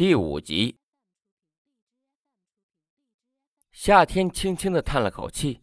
[0.00, 0.78] 第五集，
[3.70, 5.60] 夏天轻轻的叹了口气：“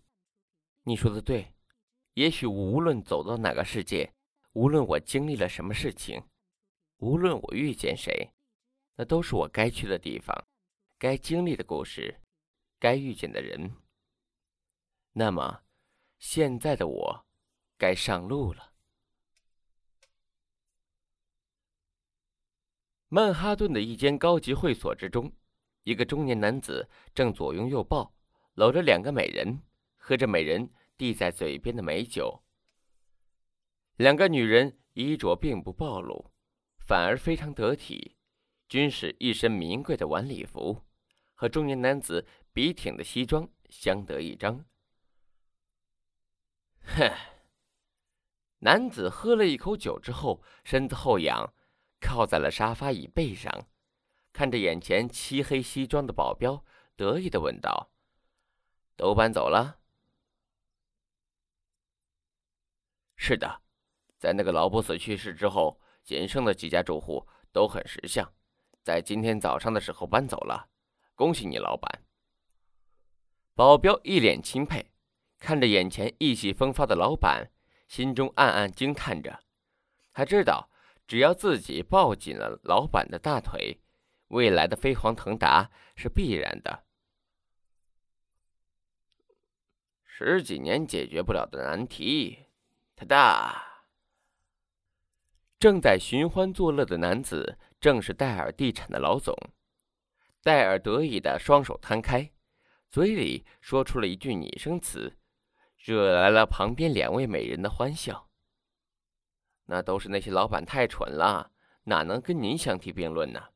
[0.86, 1.56] 你说的对，
[2.14, 4.14] 也许无论走到哪个世界，
[4.54, 6.24] 无论我经历了什么事情，
[6.98, 8.32] 无论我遇见谁，
[8.94, 10.48] 那都是我该去的地方，
[11.00, 12.22] 该经历的故事，
[12.78, 13.72] 该遇见的人。
[15.14, 15.64] 那么，
[16.20, 17.26] 现在的我，
[17.76, 18.74] 该上路了。”
[23.10, 25.32] 曼哈顿的一间高级会所之中，
[25.84, 28.14] 一个中年男子正左拥右抱，
[28.56, 29.62] 搂着两个美人，
[29.96, 32.44] 喝着美人递在嘴边的美酒。
[33.96, 36.34] 两个女人衣着并不暴露，
[36.86, 38.18] 反而非常得体，
[38.68, 40.84] 均是一身名贵的晚礼服，
[41.34, 44.66] 和中年男子笔挺的西装相得益彰。
[46.82, 47.10] 哼，
[48.60, 51.54] 男子喝了一口酒之后，身子后仰。
[52.00, 53.68] 靠在了沙发椅背上，
[54.32, 56.64] 看着眼前漆黑西装的保镖，
[56.96, 57.92] 得意的问道
[58.96, 59.80] ：“都搬走了
[63.18, 63.62] ？”“是的，
[64.20, 68.32] 在那个老不死去世之后，仅剩的几家住户都很识相，
[68.84, 70.70] 在今天早上的时候搬走了。
[71.16, 72.04] 恭喜你，老板。”
[73.56, 74.92] 保镖一脸钦佩，
[75.40, 77.52] 看着眼前意气风发的老板，
[77.88, 79.44] 心中暗暗惊叹着，
[80.14, 80.70] 他知道。
[81.08, 83.80] 只要自己抱紧了老板的大腿，
[84.28, 86.84] 未来的飞黄腾达是必然的。
[90.04, 92.48] 十几年解决不了的难题，
[92.96, 93.64] 他大。
[95.58, 99.34] 正在寻欢作乐的男子，正是戴尔地产的老总。
[100.44, 102.32] 戴尔得意的双手摊开，
[102.90, 105.18] 嘴里说出了一句拟声词，
[105.78, 108.27] 惹来了旁边两位美人的欢笑。
[109.70, 111.52] 那都是那些老板太蠢了，
[111.84, 113.50] 哪能跟您相提并论呢？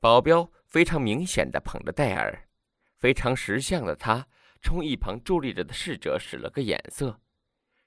[0.00, 2.48] 保镖非常明显的捧着戴尔，
[2.96, 4.26] 非常识相的他
[4.62, 7.20] 冲一旁伫立着的侍者使了个眼色，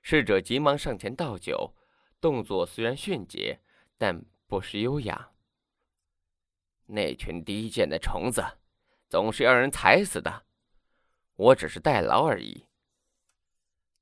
[0.02, 1.76] 侍者急忙上前倒酒，
[2.22, 3.60] 动作虽然迅捷，
[3.98, 5.32] 但不失优雅。
[6.86, 8.44] 那群低贱的虫子，
[9.10, 10.46] 总是要人踩死的，
[11.36, 12.68] 我只是代劳而已。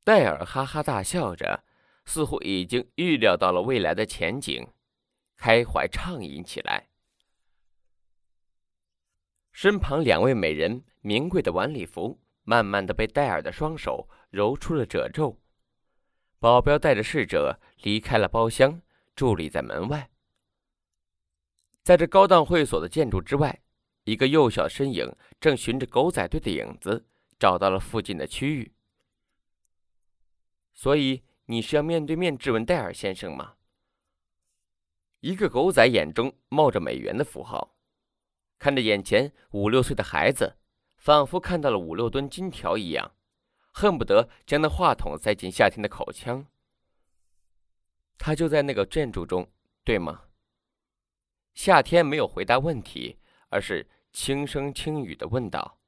[0.03, 1.63] 戴尔哈哈大笑着。
[2.05, 4.67] 似乎已经预料到了未来的前景，
[5.35, 6.87] 开怀畅饮起来。
[9.51, 15.41] 身旁两位美人名贵的晚礼服，慢慢的被戴尔的双手揉出了褶皱。
[16.39, 18.81] 保镖带着侍者离开了包厢，
[19.15, 20.11] 伫立在门外。
[21.83, 23.61] 在这高档会所的建筑之外，
[24.03, 27.07] 一个幼小身影正循着狗仔队的影子
[27.39, 28.71] 找到了附近的区域，
[30.73, 31.23] 所以。
[31.47, 33.55] 你是要面对面质问戴尔先生吗？
[35.19, 37.77] 一个狗仔眼中冒着美元的符号，
[38.57, 40.57] 看着眼前五六岁的孩子，
[40.97, 43.15] 仿佛看到了五六吨金条一样，
[43.71, 46.47] 恨不得将那话筒塞进夏天的口腔。
[48.17, 49.51] 他就在那个建筑中，
[49.83, 50.23] 对吗？
[51.53, 53.19] 夏天没有回答问题，
[53.49, 55.79] 而是轻声轻语的问道：“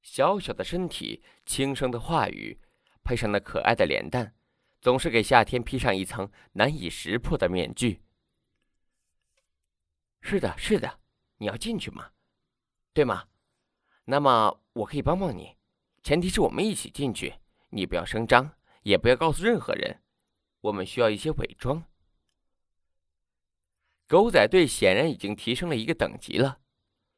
[0.00, 2.58] 小小的身体，轻声的话语，
[3.04, 4.34] 配上那可爱的脸蛋。”
[4.80, 8.00] 总是给夏天披上一层难以识破的面具。
[10.20, 11.00] 是的，是的，
[11.38, 12.10] 你要进去吗？
[12.92, 13.24] 对吗？
[14.04, 15.56] 那么我可以帮帮你，
[16.02, 17.34] 前提是我们一起进去。
[17.70, 18.52] 你不要声张，
[18.82, 20.02] 也不要告诉任何人。
[20.62, 21.84] 我们需要一些伪装。
[24.06, 26.60] 狗仔队显然已经提升了一个等级了，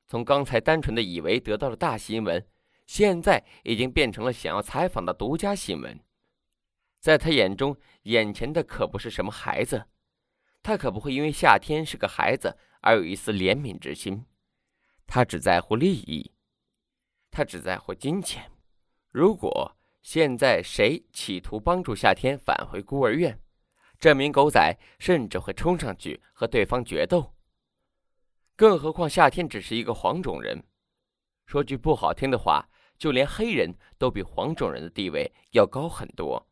[0.06, 2.44] 从刚才单纯的以为得到了大新闻，
[2.84, 6.00] 现在已经变成了想要采访的独家新闻。
[7.00, 9.86] 在他眼中，眼前的可不是什么孩子，
[10.62, 14.26] 他可不会因为夏天是个孩子而有一丝怜悯之心。
[15.06, 16.32] 他只在乎利益，
[17.30, 18.52] 他只在乎金钱。
[19.10, 23.40] 如果现在谁企图帮助夏天返回孤儿院，
[23.98, 27.34] 这名狗仔甚至会冲上去和对方决斗。
[28.54, 30.62] 更何况夏天只是一个黄种人，
[31.46, 32.68] 说句不好听的话，
[32.98, 36.49] 就连黑人都比黄种人的地位要高很多。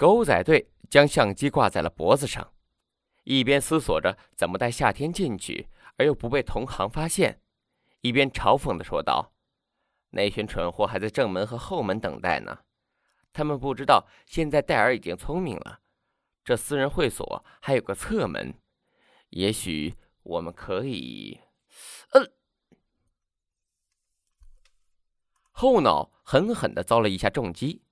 [0.00, 2.54] 狗仔队将相机挂在了脖子上，
[3.24, 5.68] 一边思索着怎么带夏天进去
[5.98, 7.42] 而又不被同行发现，
[8.00, 9.34] 一边嘲讽的说道
[10.08, 12.60] ：“那群蠢货还在正门和后门等待呢，
[13.34, 15.80] 他们不知道现在戴尔已经聪明了，
[16.42, 18.54] 这私人会所还有个侧门，
[19.28, 21.38] 也许我们可以……
[22.12, 22.26] 呃，
[25.50, 27.82] 后脑狠狠的遭了一下重击。”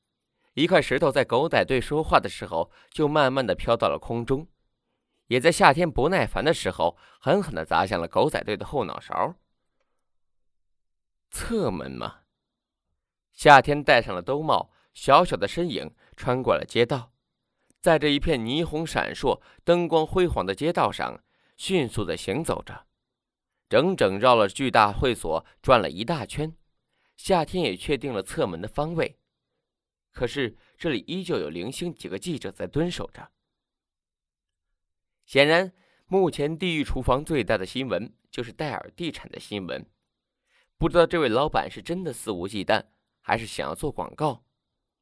[0.59, 4.49] 一块石头在狗仔队说话的时候就慢慢的飘到了空中，
[5.29, 9.37] 也在夏天不耐烦的时候，狠狠的砸向了狗仔队的后脑勺。
[11.31, 12.23] 侧门吗？
[13.33, 17.13] 夏天戴上了兜帽，小小的身影穿过了街道，
[17.81, 21.23] 在这一片霓虹闪烁、灯光辉煌的街道上，
[21.57, 22.87] 迅速的行走着，
[23.69, 26.53] 整整绕了巨大会所转了一大圈。
[27.17, 29.18] 夏天也确定了侧门的方位，
[30.19, 33.31] 可是这里依旧有零星几个记者在蹲守着。
[35.25, 35.73] 显然，
[36.07, 39.87] 目前地狱厨房最大的新闻就是戴尔地产的新闻。
[40.77, 42.87] 不知道这位老板是真的肆无忌惮，
[43.21, 44.45] 还是想要做广告，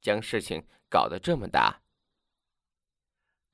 [0.03, 1.81] 将事情搞得这么大。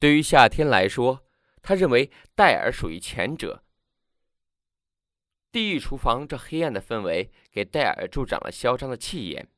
[0.01, 1.25] 对于夏天来说，
[1.63, 3.63] 他认为戴尔属于前者。
[5.53, 9.49] 地狱厨房这黑暗的氛围给戴尔助长了嚣张的气焰。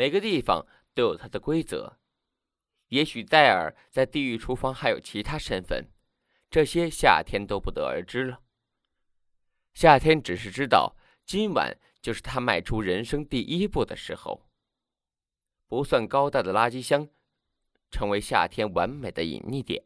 [0.00, 1.98] 每个地方都有它的规则。
[2.88, 5.90] 也许戴尔在地狱厨房还有其他身份，
[6.50, 8.40] 这些夏天都不得而知了。
[9.74, 14.48] 夏天只是知道，今晚就是他迈出人生第一步的时候。
[15.66, 17.10] 不算高大的垃圾箱，
[17.90, 19.84] 成为夏天完美的隐匿点。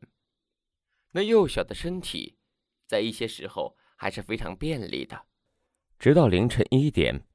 [1.10, 2.38] 那幼小的身体，
[2.86, 5.26] 在一些时候还是非常便利的。
[5.98, 7.26] 直到凌晨一点，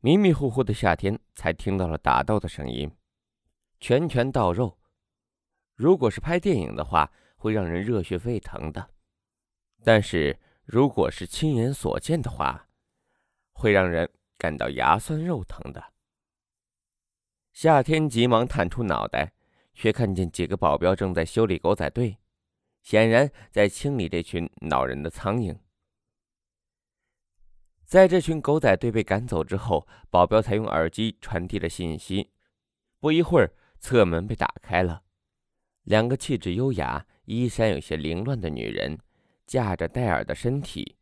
[0.00, 2.88] 迷迷糊糊的夏天才听到了打斗的声音，
[3.80, 4.78] 拳拳到肉。
[5.74, 8.80] 如果是拍电影的话，会让人热血沸腾的；
[9.82, 12.68] 但是如果是亲眼所见的话，
[13.50, 15.92] 会让人感到牙酸肉疼的。
[17.52, 19.32] 夏天急忙探出脑袋，
[19.74, 22.18] 却看见几个保镖正在修理狗仔队，
[22.82, 25.58] 显然在清理这群恼人的苍蝇。
[27.88, 32.30] 在这群狗仔队被赶走之后，保镖才用耳机传递了信息。
[33.00, 33.50] 不一会儿，
[33.80, 35.04] 侧门被打开了。
[35.84, 38.98] 两个气质优雅、衣衫有些凌乱的女人，
[39.46, 40.98] 架着戴尔的身体，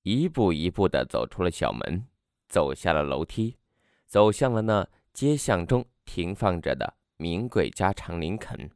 [0.00, 2.06] 一步一步地走出了小门，
[2.48, 3.58] 走下了楼梯，
[4.06, 8.70] 走向了那街巷中停放着的名贵加长林肯。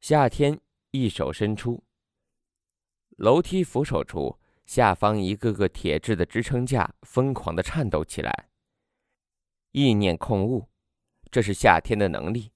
[0.00, 0.58] 夏天
[0.90, 1.84] 一手伸出，
[3.10, 4.40] 楼梯扶手处
[4.74, 8.48] 下方一个个铁质的支撑架疯狂地颤抖起来。
[9.72, 10.66] 意念控物，
[11.30, 12.52] 这是夏天的能力。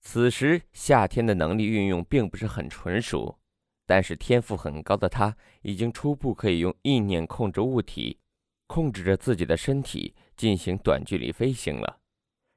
[0.00, 3.40] 此时，夏天的能力运用并不是很纯熟，
[3.84, 8.20] 但是天赋很高的他，已经初步可以用意念控制物体，
[8.68, 11.98] 控制着自己的身体进行短距离飞行了。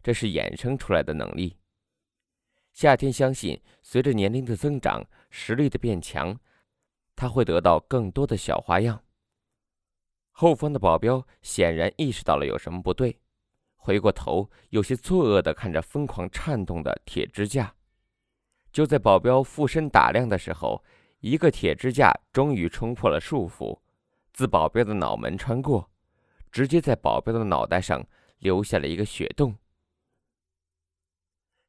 [0.04, 1.58] 这是衍生出来的能力。
[2.74, 6.40] 夏天相信，随着年龄的增长，实力的变强，
[7.20, 9.04] 他会得到更多的小花样。
[10.32, 13.20] 后方的保镖显然意识到了有什么不对。
[13.76, 17.76] 回过头，有些错愕地看着疯狂颤动的铁支架。
[18.72, 20.82] 就在保镖附身打量的时候，
[21.20, 23.78] 一个铁支架终于冲破了束缚，
[24.32, 25.90] 自保镖的脑门穿过，
[26.50, 28.02] 直接在保镖的脑袋上
[28.38, 29.54] 留下了一个血洞。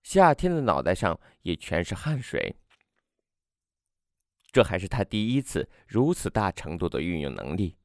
[0.04, 2.54] 夏天的脑袋上也全是汗水。
[4.52, 7.76] 这还是他第一次如此大程度的运用能力，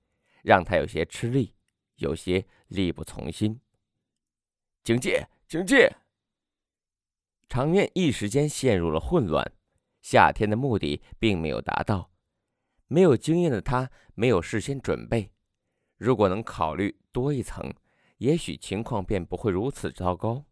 [0.44, 1.54] 让他有些吃力，
[1.96, 3.60] 有些力不从心。
[4.84, 5.28] 警戒！
[5.48, 5.96] 警戒！
[7.48, 9.52] 场面一时间陷入了混乱。
[10.02, 12.12] 夏天的目的并没有达到，
[12.88, 15.31] 没有经验的他没有事先准备。
[15.98, 17.74] 如果能考虑多一层，
[18.18, 20.45] 也许情况便不会如此糟糕。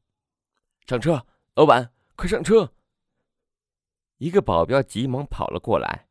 [0.88, 2.74] 上车，老板，快上车！
[4.18, 6.08] 一个保镖急忙跑了过来，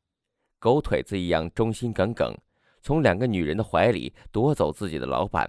[0.59, 2.37] 狗腿子一样忠心耿耿，
[2.81, 5.49] 从两个女人的怀里夺走自己的老板，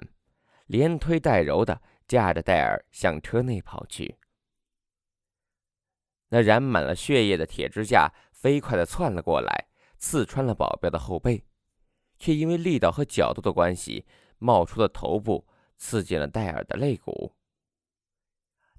[0.67, 1.81] 连推带揉的。
[2.05, 4.17] 架着戴尔向车内跑去，
[6.27, 9.67] 那染满了血液的铁支架飞快地窜了过来，
[9.97, 11.45] 刺穿了保镖的后背，
[12.19, 14.05] 却因为力道和角度的关系，
[14.37, 17.33] 冒出的头部刺进了戴尔的肋骨。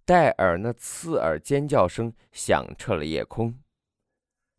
[0.04, 3.58] 戴尔那刺耳尖叫声响彻了夜空，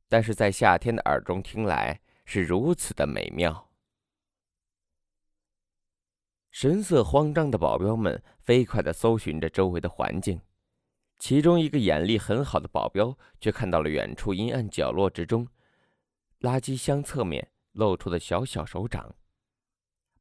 [0.07, 3.69] 但是在夏天的耳中听来是如此的美妙。
[6.51, 10.39] 神色慌张的保镖们飞快地搜寻着周围的环境，
[11.19, 15.47] 其中一个眼力很好的保镖却看到了远处阴暗角落之中，
[16.39, 19.15] 垃圾箱侧面露出的小小手掌。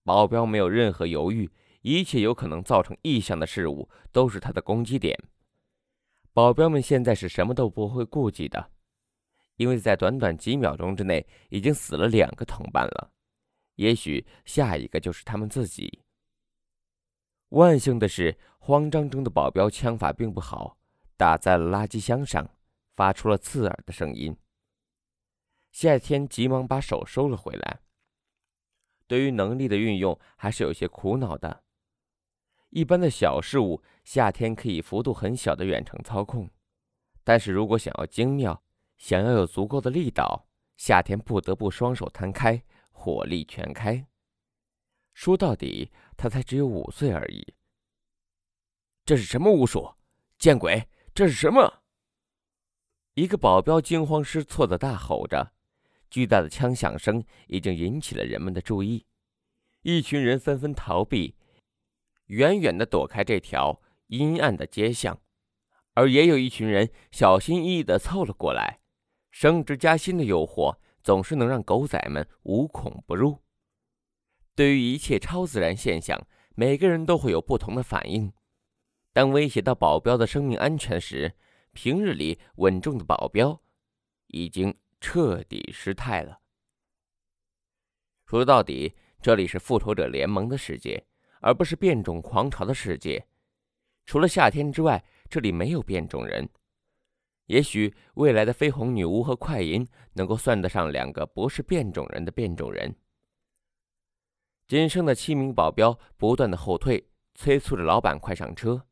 [0.03, 1.49] 保镖没有任何犹豫，
[1.83, 5.17] 一切有可能造成异象的事物都是他的攻击点。
[6.33, 8.73] 保镖们现在是什么都不会顾忌的，
[9.57, 13.13] 因为在短短几秒钟之内已经死了两个同伴了，
[13.77, 16.03] 也许下一个就是他们自己。
[17.51, 20.77] 万幸的是，慌张中的保镖枪法并不好，
[21.17, 22.51] 打在了垃圾箱上，
[22.97, 24.37] 发出了刺耳的声音。
[25.71, 27.81] 夏天急忙把手收了回来。
[29.07, 31.63] 对于能力的运用，还是有些苦恼的。
[32.71, 36.51] 一般的小事物，夏天可以幅度很小的远程操控，
[37.23, 38.64] 但是如果想要精妙，
[38.97, 44.07] 想要有足够的力道，夏天不得不双手摊开，火力全开。
[45.13, 47.55] 说到底，他才只有五岁而已。
[49.05, 49.95] 这是什么巫术？
[50.39, 50.89] 见鬼！
[51.15, 51.83] 这是什么？
[53.15, 55.53] 一个保镖惊慌失措的大吼着，
[56.11, 59.07] 巨大的枪响声已经引起了人们的注意，
[59.83, 61.37] 一群人纷纷逃避，
[62.27, 65.21] 远远的躲开这条阴暗的街巷，
[65.93, 68.81] 而也有一群人小心翼翼的凑了过来。
[69.35, 73.37] 升职加薪的诱惑总是能让狗仔们无孔不入。
[74.55, 76.25] 对于一切超自然现象，
[76.55, 78.33] 每个人都会有不同的反应。
[79.13, 81.35] 当威胁到保镖的生命安全时，
[81.73, 83.61] 平日里稳重的保镖
[84.29, 86.39] 已经彻底失态了。
[88.27, 91.05] 说到底，这里是复仇者联盟的世界，
[91.41, 93.27] 而不是变种狂潮的世界。
[94.07, 96.49] 除了夏天之外，这里没有变种人。
[97.47, 102.95] 也许未来的绯红女巫和快银能够算得上两个不是变种人的变种人。
[104.67, 108.87] 仅剩的七名保镖不断的后退，催促着老板快上车。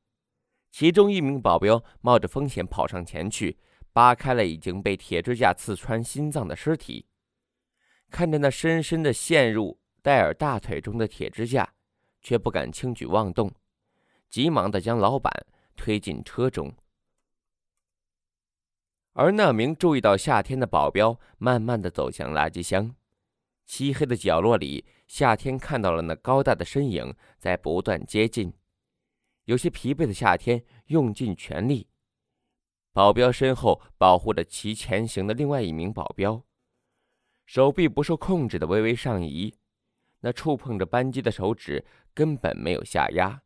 [0.70, 3.58] 其中一名保镖冒着风险跑上前去，
[3.92, 7.06] 扒开了已经被铁支架刺穿心脏的尸体。
[8.10, 11.72] 看着那深深的陷入戴尔大腿中的铁支架，
[12.20, 13.50] 却不敢轻举妄动，
[14.28, 15.32] 急忙的将老板
[15.74, 16.70] 推进车中。
[19.14, 22.94] 而那名注意到夏天的保镖慢慢的走向垃圾箱，
[23.66, 28.54] 漆黑的角落里，夏天看到了那高大的身影在不断接近。
[29.44, 31.88] 有些疲惫的夏天用尽全力，
[32.92, 36.42] 保镖身后保护着其前行的另外一名保镖，
[37.44, 39.54] 手臂不受控制的微微上移，
[40.20, 43.42] 那触碰着扳机的手指根本没有下压，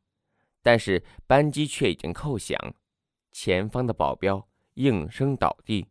[0.63, 2.57] 但是扳机却已经扣响，
[3.33, 4.47] 前方的保镖。
[4.77, 5.89] 应声倒地。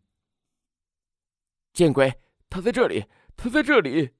[1.73, 2.13] 见鬼！
[2.49, 3.05] 他在这里！
[3.35, 4.11] 他在这里！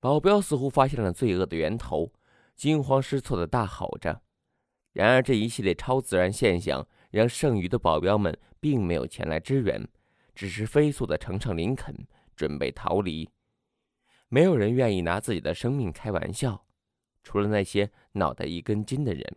[0.00, 2.12] 保镖似乎发现了罪恶的源头，
[2.54, 4.22] 惊慌失措的大吼着。
[4.92, 9.88] 然而，这一系列超自然现象让剩余的保镖们并没有前来支援，
[10.34, 13.28] 只是飞速的乘上林肯，准备逃离。
[14.28, 16.66] 没有人愿意拿自己的生命开玩笑，
[17.22, 19.36] 除了那些脑袋一根筋的人。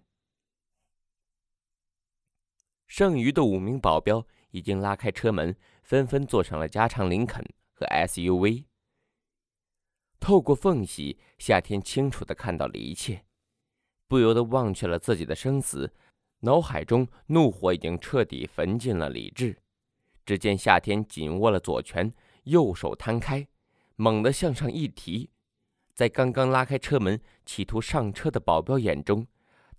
[2.92, 8.66] 剩余的五名保镖已经拉开车门，纷纷坐上了加长林肯和 SUV。
[10.20, 13.24] 透过缝隙，夏天清楚的看到了一切，
[14.10, 15.94] 不由得忘却了自己的生死，
[16.42, 19.58] 脑海中怒火已经彻底焚尽了理智。
[20.26, 22.12] 只见夏天紧握了左拳，
[22.44, 23.48] 右手摊开，
[23.96, 25.30] 猛地向上一提，
[25.94, 29.26] 在刚刚拉开车门企图上车的保镖眼中，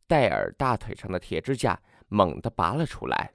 [0.06, 1.78] 戴尔大腿上的铁支架。
[2.12, 3.34] 猛地拔了出来！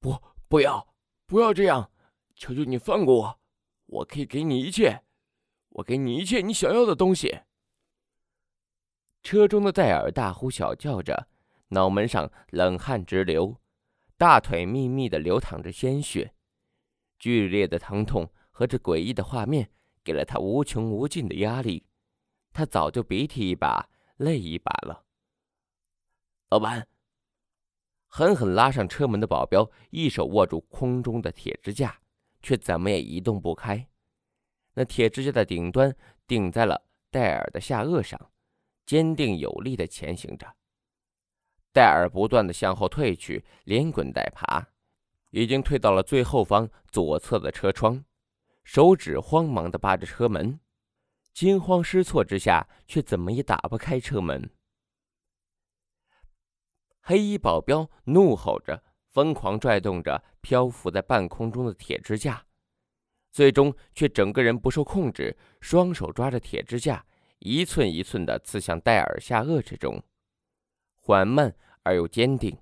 [0.00, 0.94] 不，不要，
[1.24, 1.92] 不要这样！
[2.34, 3.40] 求求你放过我，
[3.86, 5.04] 我可以给你一切，
[5.68, 7.42] 我给你一切你想要的东西。
[9.22, 11.28] 车中的戴尔大呼小叫着，
[11.68, 13.60] 脑门上冷汗直流，
[14.16, 16.34] 大腿密密的流淌着鲜血，
[17.18, 19.70] 剧烈的疼痛和这诡异的画面
[20.02, 21.86] 给了他无穷无尽的压力，
[22.52, 25.04] 他早就鼻涕一把泪一把了。
[26.50, 26.88] 老板，
[28.08, 32.00] 狠狠拉上车门的保镖，一手握住空中的铁支架，
[32.42, 33.88] 却怎么也移动不开。
[34.74, 38.32] 那铁支架的顶端顶在了戴尔的下颚上，
[38.84, 40.56] 坚定有力的前行着。
[41.72, 44.66] 戴尔不断的向后退去，连滚带爬，
[45.30, 48.04] 已经退到了最后方左侧的车窗，
[48.64, 50.58] 手指慌忙的扒着车门，
[51.32, 54.50] 惊慌失措之下，却怎么也打不开车门。
[57.00, 62.46] 黑衣保镖怒吼着，疯狂拽动着漂浮在半空中的铁支架，
[63.30, 67.04] 最终却整个人不受控制，双手抓着铁支架，
[67.38, 70.02] 一寸一寸地刺向戴尔下颚之中，
[71.00, 72.56] 缓慢而又坚定。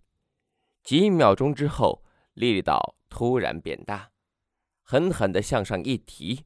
[0.83, 2.03] 几秒钟之后，
[2.35, 4.11] 力道突然变大，
[4.83, 6.45] 狠狠地向上一提，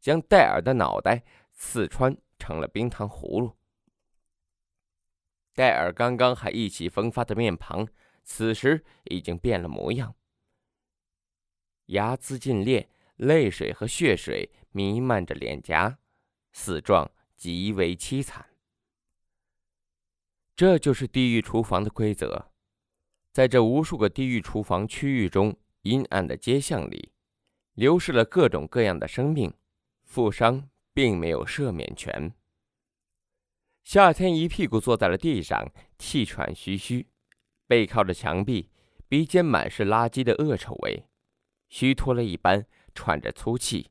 [0.00, 1.22] 将戴尔的脑袋
[1.52, 3.54] 刺穿成了冰糖葫芦。
[5.54, 7.86] 戴尔刚刚还意气风发的面庞，
[8.24, 10.16] 此时已经变了模样，
[11.86, 15.98] 牙眦尽裂，泪水和血水弥漫着脸颊，
[16.52, 18.46] 死状极为凄惨。
[20.56, 22.50] 这就是地狱厨房的规则：
[23.30, 27.12] 在这无数个地狱厨房区域中，阴暗的街巷里，
[27.74, 29.52] 流逝了各种各样的生命，
[30.02, 32.34] 富商并没有赦免权。
[33.84, 37.06] 夏天一屁股坐在了地上，气喘吁吁，
[37.66, 38.70] 背靠着墙壁，
[39.08, 41.04] 鼻尖满是垃圾的恶臭味，
[41.68, 43.90] 虚脱了一般，喘着粗气，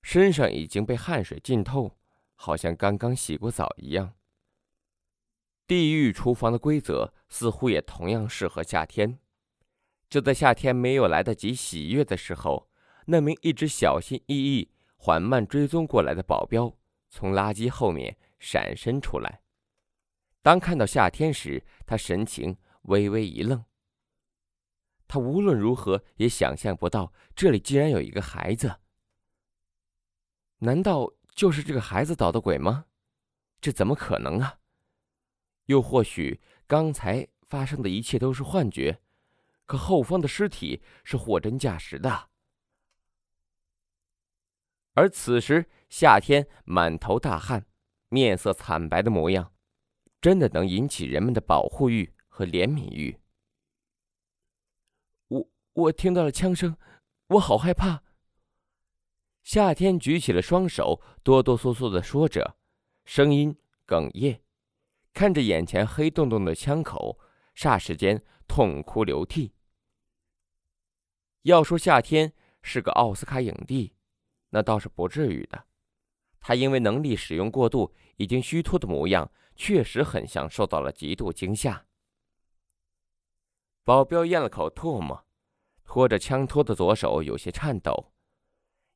[0.00, 1.98] 身上已经被汗水浸透，
[2.34, 4.14] 好像刚刚洗过澡一样。
[5.66, 9.18] 地狱厨房的规则似乎也同样适合夏天。
[10.08, 12.70] 就在夏天没有来得及喜悦的时候，
[13.06, 16.74] 那名一直小心翼翼、缓慢追踪过来的保镖
[17.10, 19.40] 从垃圾后面闪身出来。
[20.42, 23.64] 当看到夏天时，他神情微微一愣。
[25.06, 28.80] 他无论如何也想象不到这里竟然有一个孩子。
[30.58, 32.86] 难道就是这个孩子捣的鬼吗？
[33.60, 34.58] 这怎么可能啊？
[35.66, 39.00] 又或许刚才发生的一切都是幻觉，
[39.66, 42.30] 可后方的尸体是货真价实的。
[44.94, 47.64] 而此时，夏天满头大汗、
[48.12, 49.54] 面色惨白的模样，
[50.20, 53.18] 真的能引起人们的保护欲和怜悯欲。
[55.28, 56.76] 我我听到了枪声，
[57.28, 58.04] 我好害怕。
[59.42, 62.58] 夏天举起了双手，哆哆嗦嗦的说着，
[63.06, 64.42] 声音哽咽。
[65.14, 67.18] 看着眼前黑洞洞的枪口，
[67.56, 69.54] 霎时间痛哭流涕。
[71.42, 73.94] 要说夏天是个奥斯卡影帝，
[74.50, 75.64] 那倒是不至于的。
[76.42, 81.86] 他因为能力使用过度，已经虚脱的模样，确实很像受到了极度惊吓。
[83.84, 85.24] 保镖咽了口唾沫，
[85.84, 88.12] 拖着枪托的左手有些颤抖，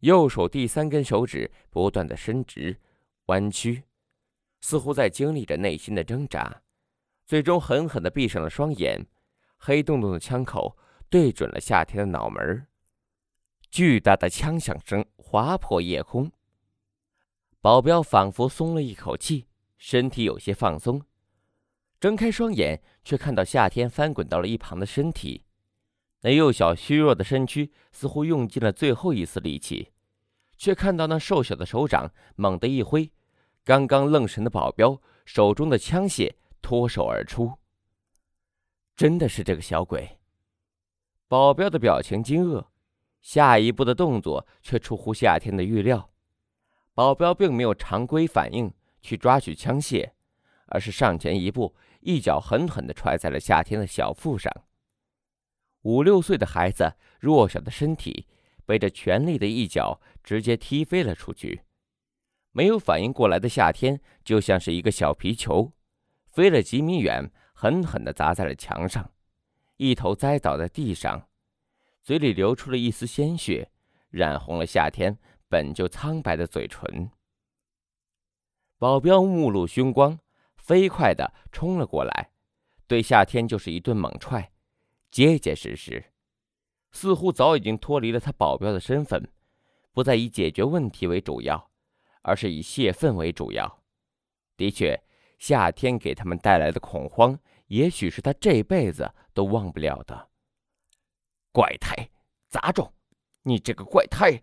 [0.01, 2.81] 右手第三根手指不断的伸直、
[3.27, 3.85] 弯曲。
[4.61, 6.63] 似乎在经历着内心的挣扎，
[7.25, 9.07] 最终狠狠地闭上了双眼。
[9.59, 10.77] 黑洞洞的枪口
[11.09, 12.67] 对准了夏天的脑门
[13.71, 16.31] 巨大的枪响声划破夜空。
[17.67, 21.03] 保镖仿佛松了一口气，身体有些放松，
[21.99, 25.43] 睁开双眼，却看到夏天翻滚到了一旁的身体。
[26.21, 29.91] 那幼小虚弱的身躯似乎用尽了最后一丝力气，
[30.57, 33.11] 却看到那瘦小的手掌猛地一挥。
[33.65, 37.55] 刚刚愣神的保镖手中的枪械脱手而出，
[38.95, 40.21] 真的是这个小鬼。
[41.27, 42.67] 保镖的表情惊愕，
[43.23, 46.09] 下一步的动作却出乎夏天的预料。
[46.97, 50.13] 保镖并没有常规反应去抓取枪械，
[50.69, 54.51] 而是上前一步，一脚狠狠地踹在了夏天的小腹上。
[55.83, 58.27] 五六岁的孩子，弱小的身体
[58.65, 61.65] 被这全力的一脚直接踢飞了出去。
[62.53, 65.75] 没有反应过来的夏天，就像是一个小皮球，
[66.25, 69.13] 飞了几米远，狠狠地砸在了墙上，
[69.77, 71.29] 一头栽倒在地上，
[72.03, 73.71] 嘴里流出了一丝鲜血，
[74.09, 77.11] 染红了夏天本就苍白的嘴唇。
[78.79, 80.19] 保镖目露凶光，
[80.57, 82.31] 飞快地冲了过来，
[82.87, 84.53] 对夏天就是一顿猛踹，
[85.11, 86.13] 结结实实，
[86.93, 89.33] 似乎早已经脱离了他保镖的身份，
[89.93, 91.71] 不再以解决问题为主要。
[92.29, 93.85] 而是以泄愤为主要。
[94.57, 95.01] 的确，
[95.39, 100.29] 夏天给他们带来的恐慌，也许是他这辈子都忘不了的。
[101.53, 102.11] 怪胎，
[102.49, 102.93] 杂种，
[103.43, 104.43] 你这个怪胎！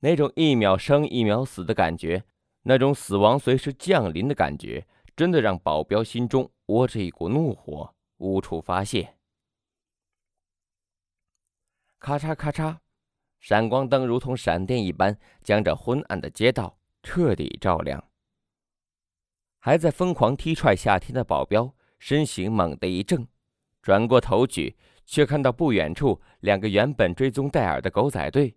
[0.00, 2.24] 那种一秒生一秒死的感觉，
[2.62, 9.14] 那种死亡随时降临的感觉，真的让保镖心中窝着一股怒火，无处发泄。
[11.98, 12.78] 咔嚓咔嚓。
[13.38, 18.02] 闪光灯如同闪电一般，将这昏暗的街道彻底照亮。
[19.60, 23.28] 还在疯狂踢踹夏天的保镖，身形猛地一怔，
[23.82, 28.56] 转过头去，却看到不远处两个原本追踪戴尔的狗仔队，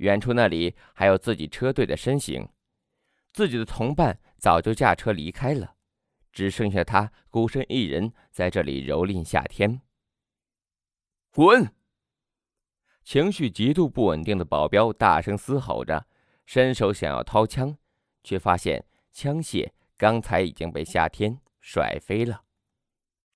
[0.00, 2.48] 远处那里还有自己车队的身形。
[3.32, 5.76] 自己的同伴早就驾车离开了，
[6.32, 9.82] 只剩下他孤身一人在这里蹂躏夏天。
[11.30, 11.72] 滚！
[13.04, 16.06] 情绪极度不稳定的保镖大声嘶吼着，
[16.44, 17.76] 伸手想要掏枪，
[18.24, 22.44] 却发现枪械刚才已经被夏天甩飞了。